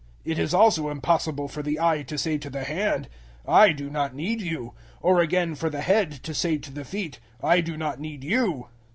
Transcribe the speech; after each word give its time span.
012:021 0.25 0.31
It 0.31 0.39
is 0.39 0.53
also 0.55 0.89
impossible 0.89 1.47
for 1.47 1.61
the 1.61 1.79
eye 1.79 2.01
to 2.01 2.17
say 2.17 2.35
to 2.39 2.49
the 2.49 2.63
hand, 2.63 3.07
"I 3.47 3.71
do 3.71 3.87
not 3.87 4.15
need 4.15 4.41
you;" 4.41 4.73
or 4.99 5.21
again 5.21 5.53
for 5.53 5.69
the 5.69 5.81
head 5.81 6.11
to 6.23 6.33
say 6.33 6.57
to 6.57 6.71
the 6.71 6.83
feet, 6.85 7.19
"I 7.43 7.61
do 7.61 7.77
not 7.77 7.99
need 7.99 8.23
you." 8.23 8.69